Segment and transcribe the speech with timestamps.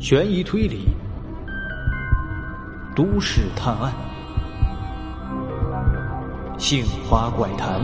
[0.00, 0.86] 悬疑推理、
[2.94, 3.92] 都市探案、
[6.58, 7.80] 杏花怪谈。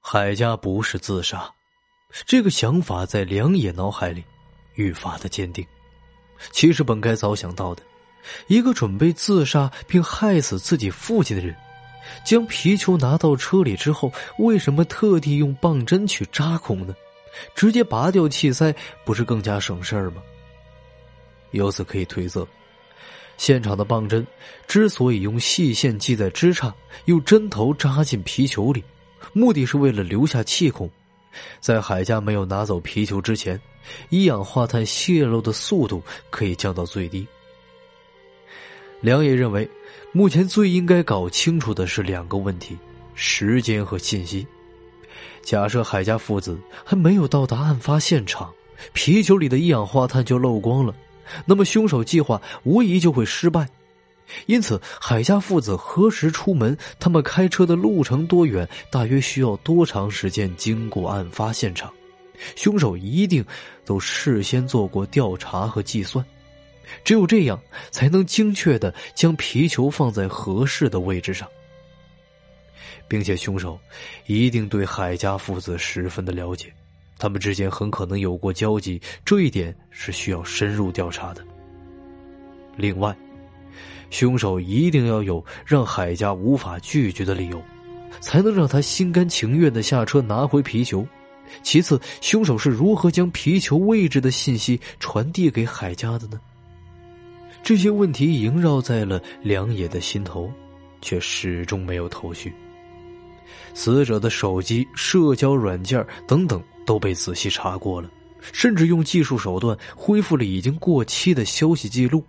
[0.00, 1.50] 海家不是自杀，
[2.24, 4.24] 这个想法在梁野脑海里
[4.76, 5.66] 愈发的坚定。
[6.52, 7.82] 其实本该早想到的，
[8.46, 11.54] 一个准备自杀并害死自己父亲的人。
[12.24, 16.94] 将皮球拿到车里之后，为什么特地用棒针去扎孔呢？
[17.54, 18.72] 直接拔掉气塞
[19.04, 20.22] 不是更加省事儿吗？
[21.50, 22.46] 由此可以推测，
[23.36, 24.24] 现场的棒针
[24.66, 26.72] 之所以用细线系在枝杈，
[27.06, 28.84] 用针头扎进皮球里，
[29.32, 30.88] 目的是为了留下气孔，
[31.60, 33.60] 在海家没有拿走皮球之前，
[34.10, 37.26] 一氧化碳泄漏的速度可以降到最低。
[39.04, 39.68] 梁野认为。
[40.16, 42.78] 目前最应该搞清楚的是两个问题：
[43.16, 44.46] 时间和信息。
[45.42, 48.54] 假设海家父子还没有到达案发现场，
[48.92, 50.94] 啤酒里的一氧化碳就漏光了，
[51.44, 53.68] 那么凶手计划无疑就会失败。
[54.46, 61.92] 因此，海家父子何时出门，他们开车的路程多远，大约需要多长时间经过案发现场，
[62.54, 63.44] 凶手一定
[63.84, 66.24] 都事先做过调查和计算。
[67.04, 71.48] 只有这样，才能精确的将皮球放在合适的位置上，
[73.08, 73.78] 并且凶手
[74.26, 76.72] 一定对海家父子十分的了解，
[77.18, 81.44] 他们之间很可能有过交集，这一点是需要深入调查的。
[82.76, 83.16] 另外，
[84.10, 87.62] 凶手一定要有让海家无法拒绝的理由，
[88.20, 91.06] 才能让他心甘情愿的下车拿回皮球。
[91.62, 96.40] 其次，凶手是如何将皮球位置的信息传递给海家的呢？
[97.64, 100.52] 这些问题萦绕在了梁野的心头，
[101.00, 102.52] 却始终没有头绪。
[103.72, 108.10] 死者的手机、社交软件等等都被仔细查过了，
[108.52, 112.22] 甚至用技术手段恢复了已经过期的消息记录，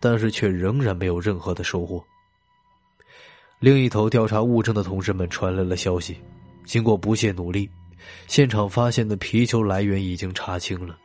[0.00, 2.04] 但是却仍然没有任何的收获。
[3.60, 6.16] 另一头调查物证的同事们传来了消息，
[6.64, 7.70] 经过不懈努力，
[8.26, 10.98] 现场发现的皮球来源已经查清了。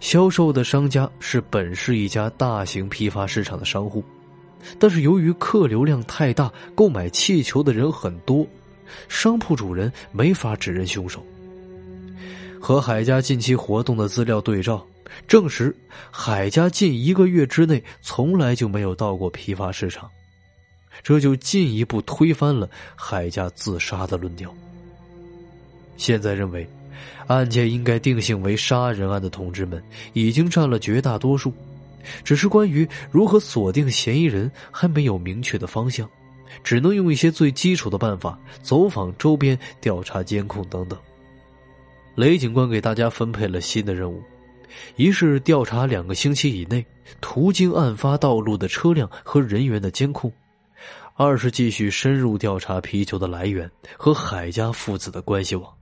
[0.00, 4.02] 销售的商家是本市一家大型批发市场的商户，
[4.78, 8.46] 但是由于客流量太大，购买气球的人很多，
[9.08, 11.24] 商铺主人没法指认凶手。
[12.58, 14.84] 和海家近期活动的资料对照，
[15.28, 15.74] 证实
[16.10, 20.10] 海家近一个月之内从来就没有到过批发市场，
[21.02, 24.52] 这就进一步推翻了海家自杀的论调。
[25.98, 26.66] 现在认为。
[27.26, 31.52] 案件应该定性为杀人案的同志们已经占了绝大多数，
[32.24, 36.08] 只是关于如何锁定嫌疑人还没有明确的方向，
[36.64, 40.98] 只能用一些最基础的办法，走访周边、调查监控等等。
[42.16, 44.22] 雷警官给大家分配了新的任务：
[44.96, 46.84] 一是调查两个星期以内
[47.20, 50.30] 途经案发道路的车辆和人员的监控；
[51.14, 55.79] 二是继续深入调查皮球的来源和海家父子的关系网。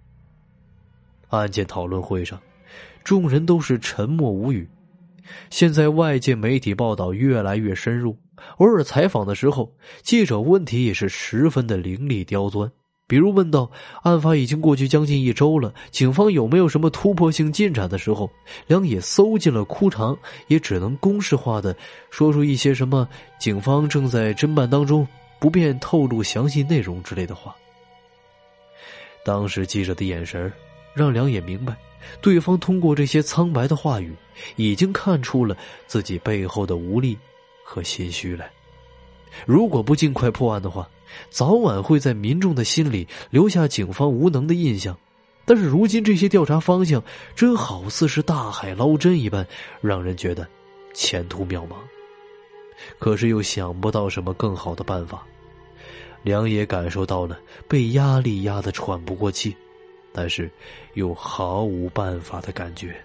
[1.29, 2.41] 案件讨论会上，
[3.05, 4.69] 众人都是沉默无语。
[5.51, 8.17] 现在外界媒体报道越来越深入，
[8.57, 9.71] 偶尔采访的时候，
[10.03, 12.71] 记者问题也是十分的凌厉刁钻。
[13.07, 13.71] 比如问到
[14.03, 18.31] 案发已经过去将近一周了，警方有没有什么突破性进展的时候，
[18.67, 20.15] 梁野搜尽了枯肠，
[20.47, 21.75] 也只能公式化的
[22.11, 23.09] 说出一些什么
[23.41, 27.57] “警方正在侦办当中，不便透露详细内容”之类的话。
[29.25, 30.53] 当时记者的眼神
[30.99, 31.77] 让梁野明白，
[32.21, 34.13] 对方通过这些苍白的话语，
[34.57, 37.17] 已经看出了自己背后的无力
[37.63, 38.51] 和心虚来。
[39.47, 40.89] 如果不尽快破案的话，
[41.31, 44.97] 早晚会在民众的心里留下警方无能的印象。
[45.45, 47.03] 但是如今这些调查方向，
[47.35, 49.47] 真好似是大海捞针一般，
[49.81, 50.47] 让人觉得
[50.93, 51.77] 前途渺茫。
[52.99, 55.25] 可是又想不到什么更好的办法。
[56.23, 57.39] 梁野感受到了
[57.69, 59.57] 被压力压得喘不过气。
[60.21, 60.51] 但是，
[60.95, 63.01] 又毫无办法的感觉。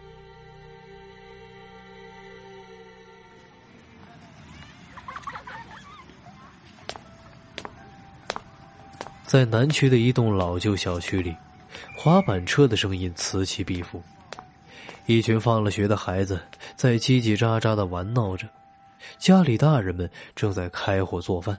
[9.28, 11.36] 在南区的一栋老旧小区里，
[11.96, 14.02] 滑板车的声音此起彼伏。
[15.06, 16.42] 一群放了学的孩子
[16.76, 18.50] 在叽叽喳喳的玩闹着，
[19.20, 21.56] 家里大人们正在开火做饭，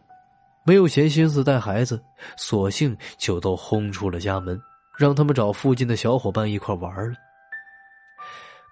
[0.64, 2.02] 没有闲心思带孩子，
[2.36, 4.60] 索性就都轰出了家门。
[4.96, 7.16] 让他们找附近的小伙伴一块玩了。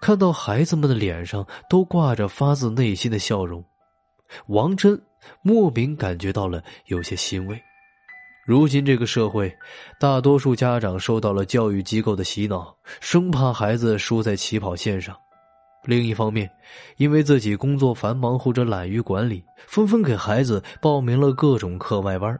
[0.01, 3.63] 看到孩子们的脸上都挂着发自内心的笑容，
[4.47, 5.01] 王真
[5.41, 7.61] 莫名感觉到了有些欣慰。
[8.45, 9.49] 如今这个社会，
[9.97, 15.15] 大多数家长受到了教育机构的洗脑，生怕孩子输在起跑线上；
[15.85, 16.51] 另一方面，
[16.97, 22.37] 因为自己工作繁忙或者懒于管理，纷纷给孩子报名了各种课外班，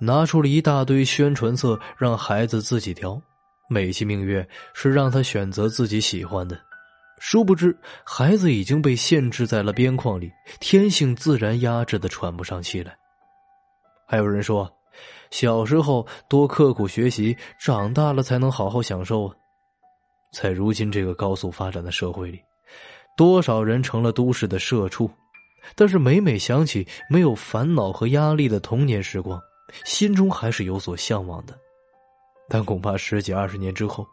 [0.00, 3.20] 拿出了一大堆宣传册让孩子自己挑，
[3.68, 6.58] 美其名曰是让他选择自己喜欢的。
[7.18, 10.30] 殊不知，孩子已经被限制在了边框里，
[10.60, 12.96] 天性自然压制的喘不上气来。
[14.06, 14.72] 还有人说。
[15.30, 19.34] 小时候多刻苦学习，长大了才能好好享受啊！
[20.32, 22.40] 在如今这个高速发展的社会里，
[23.14, 25.08] 多少人成了都市的社畜，
[25.76, 29.38] 但是每每想起没有烦恼和压力的童年时光，
[29.84, 31.58] 心中还是有所向往的。
[32.48, 34.06] 但恐怕十几二十年之后，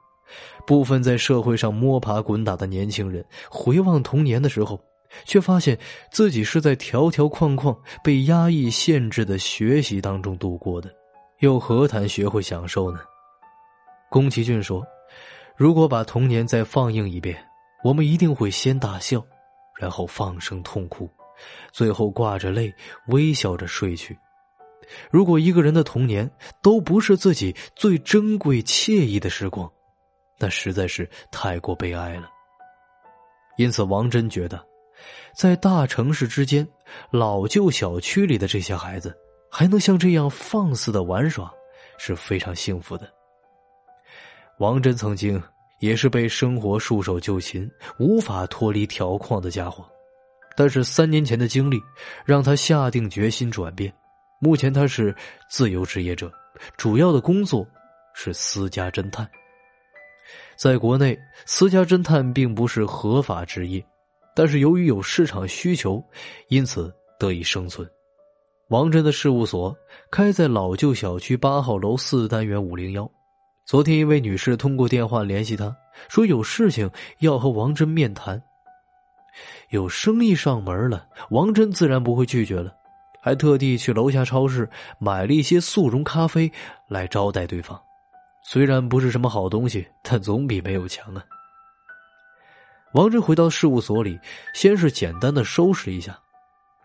[0.67, 4.79] 部分在社会上摸爬滚打的年轻人回望童年的时候，
[5.23, 5.77] 却发现
[6.11, 10.93] 自己是在条条框框、被压抑限制的学习当中度过的。
[11.39, 12.99] 又何谈学会享受呢？
[14.09, 14.85] 宫崎骏说
[15.55, 17.37] ：“如果把童年再放映一遍，
[17.83, 19.23] 我们一定会先大笑，
[19.79, 21.09] 然后放声痛哭，
[21.71, 22.73] 最后挂着泪
[23.07, 24.17] 微笑着睡去。
[25.11, 26.29] 如果一个人的童年
[26.61, 29.71] 都不是自己最珍贵惬意的时光，
[30.39, 32.29] 那实在是太过悲哀了。”
[33.57, 34.65] 因此，王真觉得，
[35.35, 36.67] 在大城市之间，
[37.11, 39.15] 老旧小区里的这些孩子。
[39.57, 41.49] 还能像这样放肆的玩耍，
[41.97, 43.09] 是非常幸福的。
[44.59, 45.41] 王真曾经
[45.79, 49.89] 也是被生活束手就擒、无法脱离条框的家伙，
[50.57, 51.79] 但是三年前的经历
[52.25, 53.93] 让他下定决心转变。
[54.45, 55.13] 目前他是
[55.49, 56.31] 自由职业者，
[56.77, 57.67] 主要的工作
[58.13, 59.27] 是私家侦探。
[60.55, 63.83] 在国内，私家侦探并不是合法职业，
[64.35, 65.99] 但是由于有市场需求，
[66.49, 67.89] 因此得以生存。
[68.67, 69.75] 王真的事务所
[70.11, 73.09] 开在老旧小区八号楼四单元五零幺。
[73.65, 75.75] 昨天，一位女士通过电话联系他，
[76.07, 76.87] 说有事情
[77.17, 78.39] 要和王真面谈。
[79.71, 82.71] 有生意上门了，王真自然不会拒绝了，
[83.25, 84.69] 还特地去楼下超市
[84.99, 86.51] 买了一些速溶咖啡
[86.87, 87.81] 来招待对方。
[88.43, 91.25] 虽然不是什么好东西，但总比没有强啊。
[92.93, 94.19] 王真回到事务所里，
[94.53, 96.15] 先是简单的收拾一下。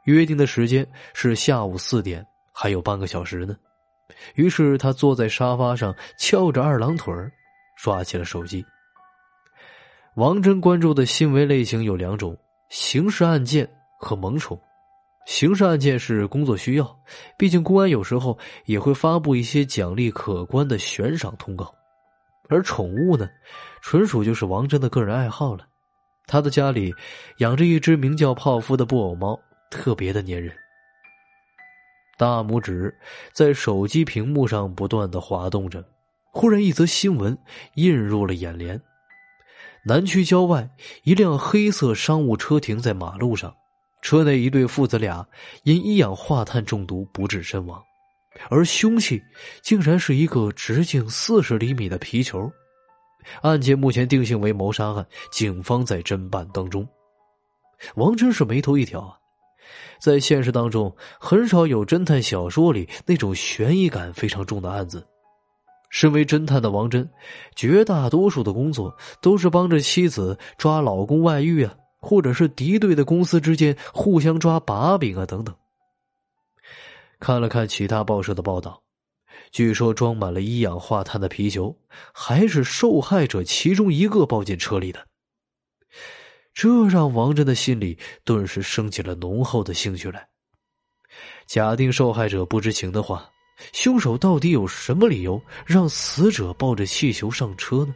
[0.05, 3.55] 约定的时间是下午四点，还有半个小时呢。
[4.35, 7.13] 于是他坐在沙发上，翘着二郎腿
[7.77, 8.65] 刷起了手机。
[10.15, 12.35] 王真关注的新闻类型有两种：
[12.71, 14.59] 刑事案件和萌宠。
[15.27, 16.99] 刑事案件是工作需要，
[17.39, 21.73] 毕竟公安有时候也会发布一些奖励可观的悬赏通告。
[22.49, 23.29] 而宠物呢，
[23.81, 25.67] 纯属就是王真的个人爱好了。
[26.27, 26.95] 他的家里
[27.39, 29.39] 养着一只名叫泡芙的布偶猫。
[29.71, 30.53] 特别的粘人。
[32.19, 32.93] 大拇指
[33.33, 35.85] 在手机屏幕上不断的滑动着，
[36.33, 37.39] 忽然一则新闻
[37.75, 38.83] 映入了眼帘：
[39.85, 40.69] 南区郊外，
[41.05, 43.55] 一辆黑色商务车停在马路上，
[44.03, 45.27] 车内一对父子俩
[45.65, 47.83] 因一氧化碳中毒不治身亡，
[48.49, 49.23] 而凶器
[49.63, 52.51] 竟然是一个直径四十厘米的皮球。
[53.43, 56.87] 案件目前定性为谋杀案，警方在侦办当中。
[57.95, 59.17] 王真是眉头一挑啊。
[60.01, 65.07] 在现实当中，很少有侦探小说里那种悬疑感非常重的案子。
[65.91, 67.09] 身为侦探的王真，
[67.55, 75.55] 绝大多数的工作都是帮着妻子抓老公外遇啊，或者是敌对的公司之间互相抓把柄啊等等。
[77.19, 78.83] 看了看其他报社的报道，
[79.51, 81.77] 据说装满了一氧化碳的皮球
[82.13, 85.07] 还是受害者其中一个抱进车里的。
[86.53, 90.27] 这让王真的心里顿时升起了浓厚的兴趣来。
[91.47, 93.31] 假定受害者不知情的话，
[93.73, 97.95] 凶手到底有什么理由让死者抱着气球上车呢？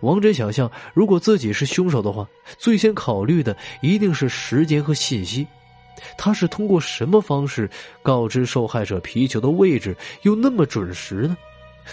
[0.00, 2.28] 王真想象，如果自己是凶手的话，
[2.58, 5.46] 最先考虑的一定是时间和信息。
[6.16, 7.68] 他是通过什么方式
[8.02, 11.36] 告知受害者皮球的位置又那么准时呢？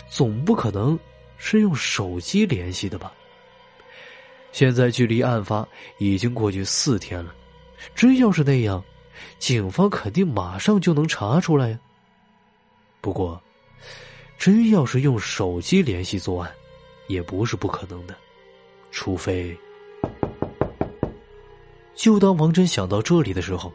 [0.09, 0.97] 总不可能
[1.37, 3.11] 是用手机联系的吧？
[4.51, 7.33] 现在距离案发已经过去四天了，
[7.95, 8.83] 真要是那样，
[9.39, 11.79] 警方肯定马上就能查出来呀。
[13.01, 13.41] 不过，
[14.37, 16.51] 真要是用手机联系作案，
[17.07, 18.15] 也不是不可能的，
[18.91, 19.55] 除非……
[21.95, 23.71] 就当王真想到这里的时候，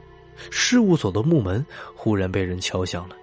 [0.50, 3.16] 事务所的木门忽然被人敲响了。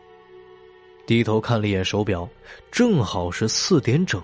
[1.05, 2.27] 低头看了一眼手表，
[2.71, 4.21] 正好是四点整，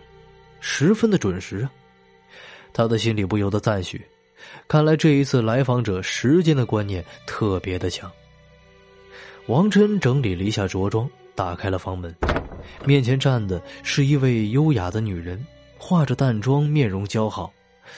[0.60, 1.72] 十分的准时啊。
[2.74, 4.04] 他的心里不由得赞许，
[4.68, 8.12] 看来这一次来访者时间的观念特别的强。
[9.46, 12.14] 王真整理了一下着装，打开了房门，
[12.84, 15.46] 面前站的是一位优雅的女人，
[15.86, 17.52] 化着淡妆，面容姣好，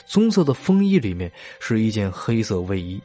[0.07, 2.99] 棕色的风衣里面是一件黑色卫衣，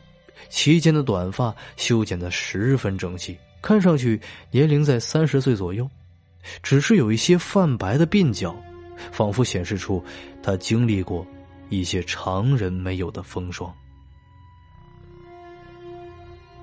[0.48, 4.18] 齐肩的短发修剪的十分整齐，看上去
[4.50, 5.86] 年龄在三十岁左右，
[6.62, 8.56] 只是有一些泛白的鬓角，
[9.12, 10.02] 仿佛显示出
[10.42, 11.26] 他经历过
[11.68, 13.70] 一些常人没有的风霜。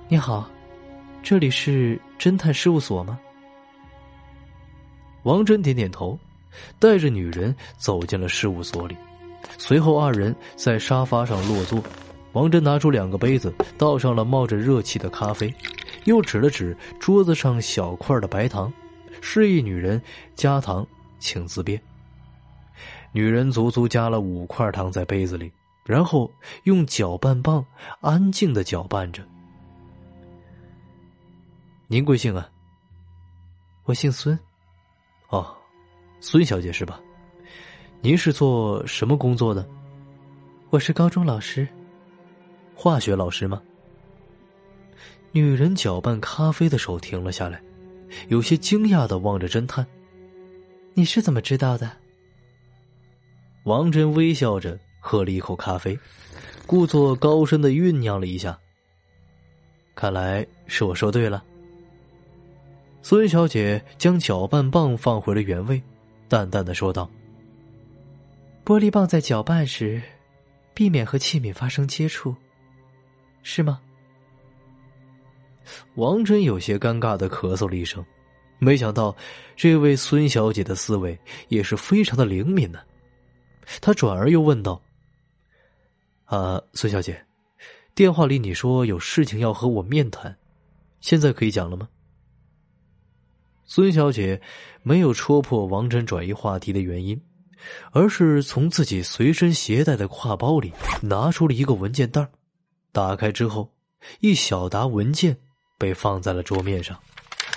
[0.08, 0.50] 你好，
[1.22, 3.16] 这里是侦探事务所吗？
[5.22, 6.18] 王真点点头，
[6.78, 8.96] 带着女人走进了事务所里。
[9.56, 11.82] 随后，二人在沙发上落座。
[12.32, 15.52] 王真拿出两个杯子，倒上了冒着热气的咖啡，
[16.04, 18.72] 又指了指桌子上小块的白糖，
[19.20, 20.00] 示意女人
[20.34, 20.86] 加糖，
[21.18, 21.80] 请自便。
[23.12, 25.50] 女人足足加了五块糖在杯子里，
[25.84, 26.30] 然后
[26.64, 27.64] 用搅拌棒
[28.02, 29.22] 安静的搅拌着。
[31.86, 32.48] 您贵姓啊？
[33.84, 34.38] 我姓孙。
[35.30, 35.56] 哦，
[36.20, 37.00] 孙小姐是吧？
[38.00, 39.66] 您是做什么工作的？
[40.70, 41.66] 我是高中老师，
[42.74, 43.62] 化学老师吗？
[45.30, 47.62] 女人搅拌咖啡的手停了下来，
[48.28, 49.86] 有些惊讶的望着侦探。
[50.94, 51.90] 你是怎么知道的？
[53.62, 55.96] 王真微笑着喝了一口咖啡，
[56.66, 58.58] 故作高深的酝酿了一下。
[59.94, 61.44] 看来是我说对了。
[63.02, 65.80] 孙小姐将搅拌棒放回了原位，
[66.28, 67.10] 淡淡的说道
[68.64, 70.00] ：“玻璃棒在搅拌时，
[70.74, 72.34] 避免和器皿发生接触，
[73.42, 73.80] 是吗？”
[75.96, 78.04] 王真有些尴尬的咳嗽了一声，
[78.58, 79.14] 没想到
[79.56, 81.18] 这位孙小姐的思维
[81.48, 82.80] 也是非常的灵敏呢。
[83.80, 84.80] 他转而又问道
[86.24, 87.22] ：“啊，孙小姐，
[87.94, 90.34] 电话里你说有事情要和我面谈，
[91.00, 91.88] 现在可以讲了吗？”
[93.70, 94.40] 孙小姐
[94.82, 97.20] 没有戳破王真转移话题的原因，
[97.92, 100.72] 而是从自己随身携带的挎包里
[101.02, 102.26] 拿出了一个文件袋，
[102.92, 103.70] 打开之后，
[104.20, 105.36] 一小沓文件
[105.76, 106.98] 被放在了桌面上，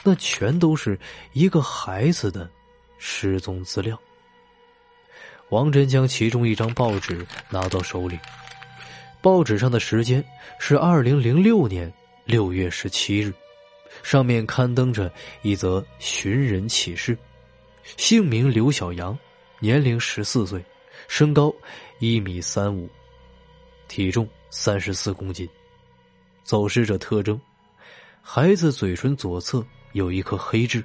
[0.03, 0.99] 那全都是
[1.31, 2.47] 一个孩子的
[2.97, 3.97] 失踪资料。
[5.47, 8.19] 王真将其中一张报纸拿到手里，
[9.21, 10.21] 报纸上的时间
[10.59, 11.91] 是二零零六年
[12.25, 13.33] 六月十七日。
[14.03, 17.17] 上面刊登着一则寻人启事，
[17.97, 19.17] 姓名刘小阳，
[19.59, 20.63] 年龄十四岁，
[21.07, 21.53] 身高
[21.99, 22.89] 一米三五，
[23.87, 25.47] 体重三十四公斤。
[26.43, 27.39] 走失者特征：
[28.21, 30.83] 孩子嘴唇左侧有一颗黑痣，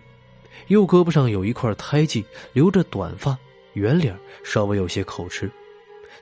[0.69, 3.37] 右胳膊上有一块胎记，留着短发，
[3.73, 5.51] 圆脸，稍微有些口吃。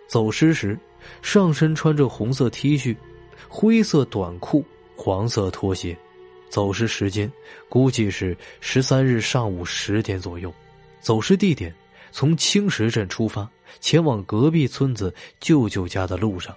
[0.07, 0.79] 走失时，
[1.23, 2.97] 上身穿着红色 T 恤，
[3.49, 4.65] 灰色短裤，
[4.97, 5.97] 黄色拖鞋。
[6.55, 7.29] 走失时间
[7.69, 10.55] 估计是十三日上午十点左右，
[11.01, 11.75] 走失地点
[12.13, 16.55] 从青石镇出发，前往隔壁村子舅舅家的路上。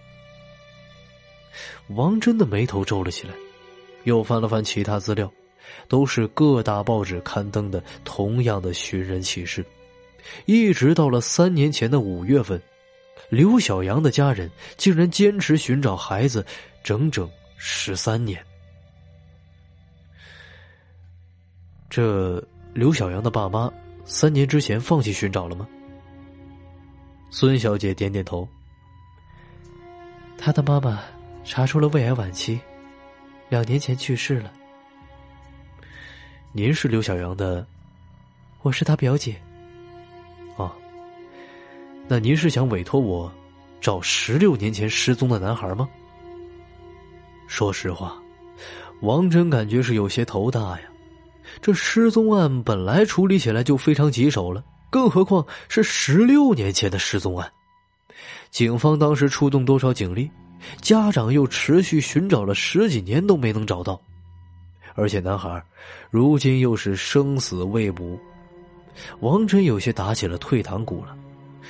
[1.96, 3.34] 王真的眉头皱了起来，
[4.04, 5.34] 又翻了翻其他资料，
[5.88, 9.66] 都是各大报纸刊登的同样的寻人启事，
[10.46, 12.62] 一直到了三年前的五月份，
[13.30, 16.46] 刘小阳的家人竟然坚持寻找孩子
[16.84, 17.28] 整整
[17.58, 18.47] 十三年。
[21.90, 23.72] 这刘小阳的爸妈
[24.04, 25.68] 三年之前放弃寻找了吗？
[27.30, 28.48] 孙小姐点点头。
[30.38, 31.02] 他的妈妈
[31.44, 32.60] 查出了胃癌晚期，
[33.50, 34.52] 两年前去世了。
[36.52, 37.66] 您是刘小阳的，
[38.62, 39.36] 我是他表姐。
[40.56, 40.72] 哦，
[42.08, 43.32] 那您是想委托我
[43.82, 45.88] 找十六年前失踪的男孩吗？
[47.48, 48.22] 说实话，
[49.02, 50.90] 王真感觉是有些头大呀。
[51.62, 57.52] 这失踪案本来处理起来就非常棘手了，更何况是十六年前的失踪案。
[58.50, 60.30] 警方当时出动多少警力，
[60.82, 64.00] 家长又持续寻找了十几年都没能找到，
[64.96, 65.62] 而且男孩
[66.10, 68.18] 如今又是生死未卜。
[69.20, 71.16] 王真有些打起了退堂鼓了，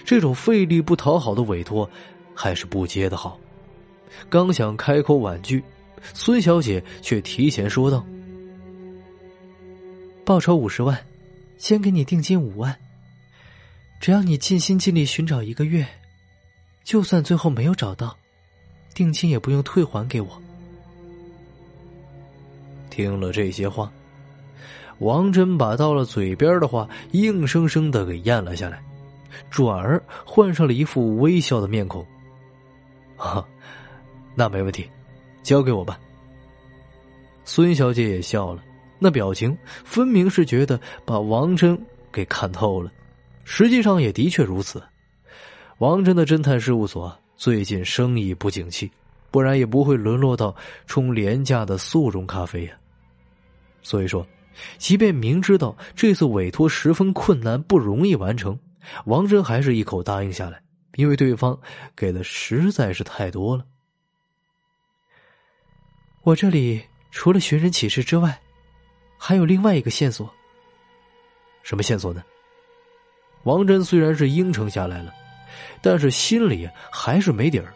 [0.06, 1.90] 这种费力不讨好的委托，
[2.34, 3.40] 还是不接的好。
[4.30, 5.64] 刚想开口婉拒，
[6.14, 8.06] 孙小姐却提前说道。
[10.28, 11.08] 报酬五十万，
[11.58, 12.78] 先给你定金五万。
[13.98, 15.88] 只要你尽心尽力寻找一个月，
[16.84, 18.14] 就算最后没有找到，
[18.94, 20.28] 定金也不用退还给我。
[22.90, 23.90] 听了这些话，
[25.00, 28.84] 王真把到了嘴边的话硬生生的给咽了下来，
[29.50, 32.06] 转而换上了一副微笑的面孔。
[33.16, 33.48] 啊，
[34.36, 34.90] 那没问题，
[35.42, 35.98] 交给我吧。
[37.46, 38.62] 孙小姐也笑了。
[39.00, 41.80] 那表情分明是觉得把王真
[42.12, 42.92] 给看透了。
[43.44, 44.82] 实际上也的确如此。
[45.78, 48.92] 王真的侦探事务所最近生意不景气，
[49.30, 52.74] 不然也不会沦落到冲廉价的速溶咖啡呀。
[53.84, 54.26] 所以说，
[54.78, 58.58] 即便明知道这次委托十分困难，不容易完成，
[59.06, 60.60] 王真还是一口答应下来，
[60.96, 61.58] 因为对方
[61.96, 63.64] 给的实在是太多了。
[66.24, 68.38] 我这里除了寻人启事之外，
[69.18, 70.30] 还有另外一个线索。
[71.64, 72.24] 什么线索呢？
[73.44, 75.14] 王真虽然是应承下来了，
[75.82, 77.74] 但是心里还是没底儿。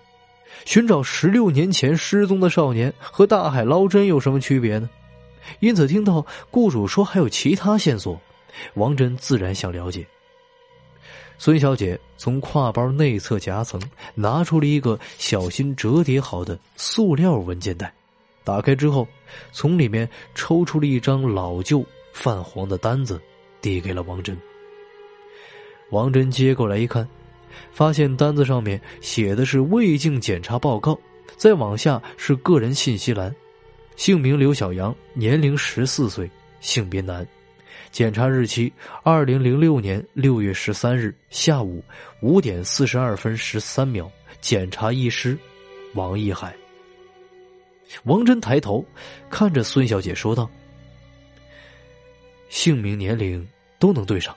[0.65, 4.89] 寻找十六年前失踪的少年和大海捞针有什么区别呢？
[5.60, 8.19] 因此，听到雇主说还有其他线索，
[8.75, 10.05] 王真自然想了解。
[11.38, 13.81] 孙小姐从挎包内侧夹层
[14.13, 17.91] 拿出了一个小心折叠好的塑料文件袋。
[18.43, 19.07] 打开之后，
[19.51, 23.21] 从里面抽出了一张老旧、泛黄的单子，
[23.62, 24.38] 递给了王真。
[25.91, 27.07] 王真接过来一看，
[27.71, 30.98] 发现单子上面写的是胃镜检查报告，
[31.38, 33.33] 再往下是个人信息栏，
[33.95, 36.29] 姓名刘小阳，年龄十四岁，
[36.62, 37.27] 性别男，
[37.91, 38.71] 检查日期
[39.03, 41.83] 二零零六年六月十三日下午
[42.21, 45.38] 五点四十二分十三秒，检查医师
[45.93, 46.55] 王一海。
[48.03, 48.86] 王真抬头
[49.29, 50.50] 看着孙小姐说道
[52.50, 53.48] ：“姓名、年龄
[53.79, 54.36] 都能对上，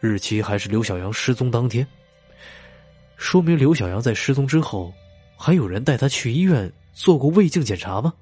[0.00, 1.86] 日期还是刘小阳失踪当天，
[3.16, 4.92] 说明刘小阳在失踪之后，
[5.36, 8.12] 还有人带他去医院做过胃镜检查吗？”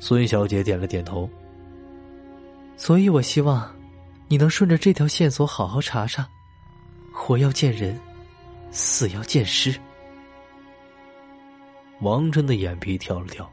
[0.00, 1.28] 孙小姐点了点头。
[2.76, 3.70] 所以我希望
[4.26, 6.26] 你能顺着这条线索好好查查，
[7.12, 8.00] 活要见人，
[8.70, 9.78] 死要见尸。
[12.00, 13.50] 王真的眼皮跳了跳，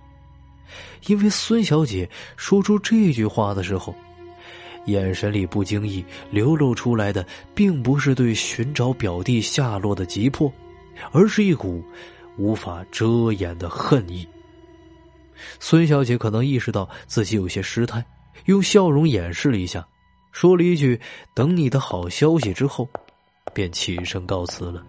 [1.08, 3.94] 因为孙小姐说出这句话的时候，
[4.86, 10.52] 眼神里不经意流露出来的，并不是对寻找表弟下落的急迫，
[11.12, 11.84] 而是一股
[12.38, 14.28] 无法遮掩的恨意。
[15.60, 18.04] 孙小姐可能意识到自己有些失态，
[18.46, 19.86] 用笑容掩饰了一下，
[20.32, 21.00] 说了一句
[21.36, 22.88] “等你的好消息”之后，
[23.54, 24.84] 便起身告辞了。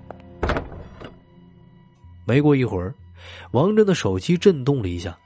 [2.24, 2.94] 没过一会儿。
[3.52, 5.16] 王真的手机震动了一下，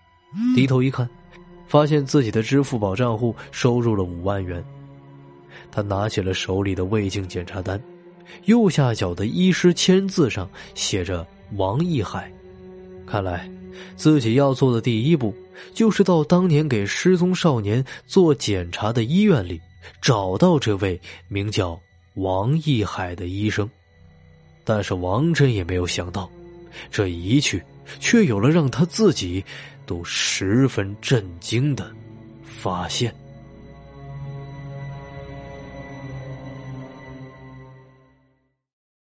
[0.54, 1.08] 低头一看，
[1.66, 4.62] 发现自己的支付宝账户收入了五万元。
[5.70, 7.82] 他拿起了手里的胃镜检查单，
[8.44, 11.26] 右下角的医师签字上写着
[11.56, 12.30] “王义海”。
[13.06, 13.50] 看来，
[13.96, 15.34] 自己要做的第一步，
[15.74, 19.60] 就是到当年给失踪少年做检查的医院里，
[20.00, 21.78] 找到这位名叫
[22.14, 23.68] 王义海的医生。
[24.64, 26.30] 但是王真也没有想到，
[26.90, 27.62] 这一去。
[28.00, 29.44] 却有了让他自己
[29.86, 31.90] 都十分震惊的
[32.44, 33.14] 发现。